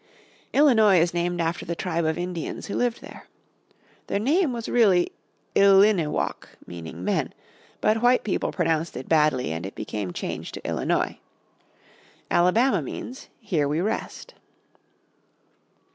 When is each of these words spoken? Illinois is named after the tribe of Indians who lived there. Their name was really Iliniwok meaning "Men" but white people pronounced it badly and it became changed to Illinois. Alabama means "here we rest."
Illinois 0.51 0.99
is 0.99 1.13
named 1.13 1.39
after 1.39 1.63
the 1.63 1.75
tribe 1.75 2.05
of 2.05 2.17
Indians 2.17 2.65
who 2.65 2.75
lived 2.75 3.01
there. 3.01 3.27
Their 4.07 4.17
name 4.17 4.51
was 4.51 4.67
really 4.67 5.11
Iliniwok 5.55 6.47
meaning 6.65 7.03
"Men" 7.03 7.35
but 7.81 8.01
white 8.01 8.23
people 8.23 8.51
pronounced 8.51 8.97
it 8.97 9.07
badly 9.07 9.51
and 9.51 9.63
it 9.63 9.75
became 9.75 10.11
changed 10.11 10.55
to 10.55 10.67
Illinois. 10.67 11.19
Alabama 12.31 12.81
means 12.81 13.29
"here 13.39 13.67
we 13.67 13.79
rest." 13.79 14.33